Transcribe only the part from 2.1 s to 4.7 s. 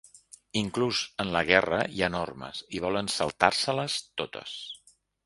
normes i volen saltar-se-les totes.